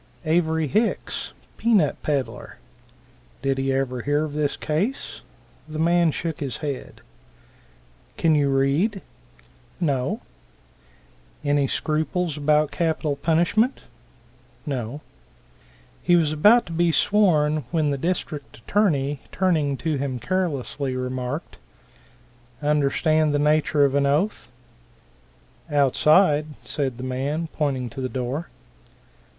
[0.25, 2.57] Avery Hicks, pea nut peddler.
[3.43, 5.21] Did he ever hear of this case?
[5.69, 7.01] The man shook his head.
[8.17, 9.03] "Can you read?"
[9.79, 10.21] "No."
[11.45, 13.81] "Any scruples about capital punishment?"
[14.65, 15.01] "No."
[16.01, 21.57] He was about to be sworn, when the district attorney turning to him carelessly, remarked,
[22.59, 24.47] "Understand the nature of an oath?"
[25.71, 28.47] "Outside," said the man, pointing to the door.